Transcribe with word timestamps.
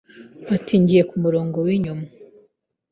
Ati 0.55 0.73
Ngiye 0.81 1.03
ku 1.09 1.15
murongo 1.23 1.57
w’inyuma, 1.67 2.05